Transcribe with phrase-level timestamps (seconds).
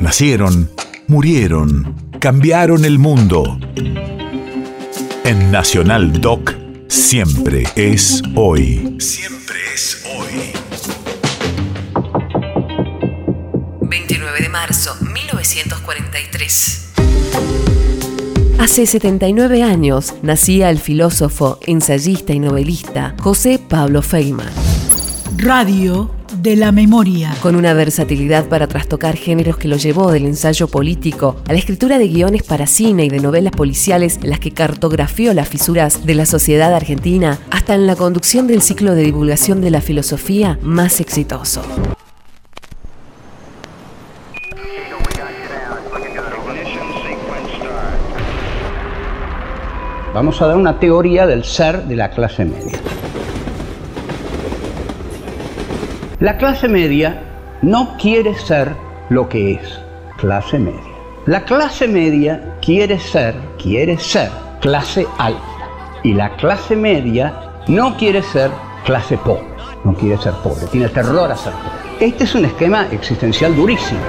[0.00, 0.70] Nacieron,
[1.08, 3.58] murieron, cambiaron el mundo.
[5.24, 6.54] En Nacional Doc,
[6.88, 8.96] siempre es hoy.
[8.98, 10.52] Siempre es hoy.
[13.82, 16.92] 29 de marzo, 1943.
[18.58, 24.48] Hace 79 años nacía el filósofo, ensayista y novelista José Pablo Feynman.
[25.36, 27.34] Radio de la memoria.
[27.42, 31.98] Con una versatilidad para trastocar géneros que lo llevó del ensayo político a la escritura
[31.98, 36.14] de guiones para cine y de novelas policiales en las que cartografió las fisuras de
[36.14, 41.00] la sociedad argentina, hasta en la conducción del ciclo de divulgación de la filosofía más
[41.00, 41.62] exitoso.
[50.12, 52.78] Vamos a dar una teoría del ser de la clase media.
[56.20, 57.18] La clase media
[57.62, 58.74] no quiere ser
[59.08, 59.80] lo que es
[60.18, 60.92] clase media.
[61.24, 64.28] La clase media quiere ser, quiere ser
[64.60, 65.40] clase alta.
[66.02, 67.32] Y la clase media
[67.68, 68.50] no quiere ser
[68.84, 69.46] clase pobre.
[69.82, 72.06] No quiere ser pobre, tiene terror a ser pobre.
[72.06, 74.00] Este es un esquema existencial durísimo.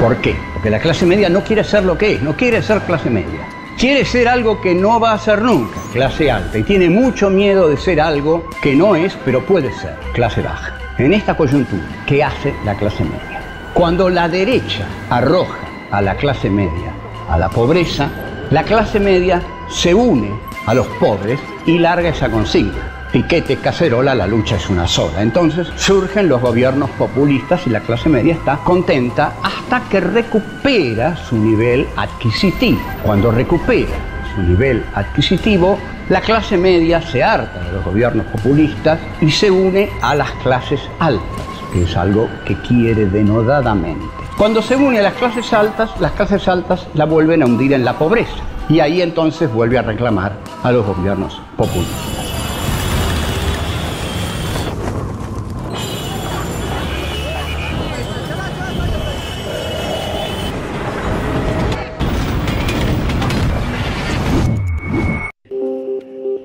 [0.00, 0.34] ¿Por qué?
[0.52, 3.57] Porque la clase media no quiere ser lo que es, no quiere ser clase media.
[3.78, 7.68] Quiere ser algo que no va a ser nunca, clase alta, y tiene mucho miedo
[7.68, 10.76] de ser algo que no es, pero puede ser, clase baja.
[10.98, 13.40] En esta coyuntura, ¿qué hace la clase media?
[13.74, 15.60] Cuando la derecha arroja
[15.92, 16.92] a la clase media
[17.28, 18.10] a la pobreza,
[18.50, 20.32] la clase media se une
[20.66, 25.22] a los pobres y larga esa consigna piquete, cacerola, la lucha es una sola.
[25.22, 31.36] Entonces surgen los gobiernos populistas y la clase media está contenta hasta que recupera su
[31.36, 32.80] nivel adquisitivo.
[33.02, 33.88] Cuando recupera
[34.34, 39.90] su nivel adquisitivo, la clase media se harta de los gobiernos populistas y se une
[40.00, 44.06] a las clases altas, que es algo que quiere denodadamente.
[44.36, 47.84] Cuando se une a las clases altas, las clases altas la vuelven a hundir en
[47.84, 50.32] la pobreza y ahí entonces vuelve a reclamar
[50.62, 52.27] a los gobiernos populistas.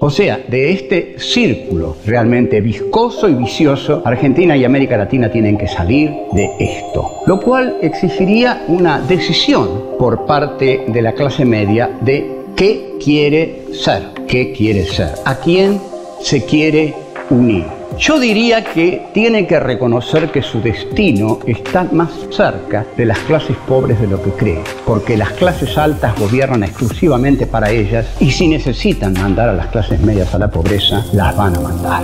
[0.06, 5.66] O sea, de este círculo realmente viscoso y vicioso, Argentina y América Latina tienen que
[5.66, 7.22] salir de esto.
[7.26, 14.10] Lo cual exigiría una decisión por parte de la clase media de qué quiere ser,
[14.28, 15.80] qué quiere ser, a quién
[16.20, 16.94] se quiere
[17.30, 17.83] unir.
[17.98, 23.56] Yo diría que tiene que reconocer que su destino está más cerca de las clases
[23.68, 28.48] pobres de lo que cree, porque las clases altas gobiernan exclusivamente para ellas y si
[28.48, 32.04] necesitan mandar a las clases medias a la pobreza, las van a mandar.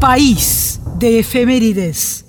[0.00, 2.27] País de efemérides.